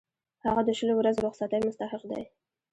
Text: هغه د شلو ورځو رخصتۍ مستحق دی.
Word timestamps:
هغه 0.45 0.61
د 0.65 0.69
شلو 0.77 0.93
ورځو 0.97 1.25
رخصتۍ 1.27 1.59
مستحق 1.65 2.03
دی. 2.11 2.23